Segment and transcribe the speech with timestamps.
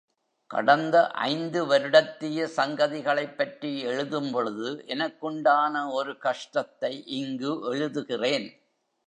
[0.47, 1.07] கடந்த
[1.07, 8.47] ஐந்து வருடத்திய சங்கதி களைப்பற்றி எழுதும்பொழுது, எனக்குண்டான ஒரு கஷ்டத்தை இங்கு எழுதுகிறேன்.